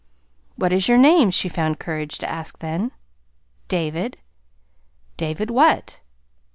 "What 0.55 0.73
is 0.73 0.87
your 0.87 0.97
name?" 0.97 1.29
she 1.29 1.47
found 1.47 1.77
courage 1.77 2.17
to 2.17 2.27
ask 2.27 2.57
then. 2.57 2.91
"David." 3.67 4.17
"David 5.15 5.51
what?" 5.51 6.01